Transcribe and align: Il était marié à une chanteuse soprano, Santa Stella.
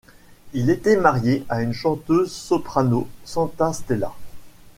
Il 0.53 0.71
était 0.71 0.97
marié 0.97 1.43
à 1.47 1.61
une 1.61 1.73
chanteuse 1.73 2.31
soprano, 2.31 3.07
Santa 3.23 3.71
Stella. 3.71 4.11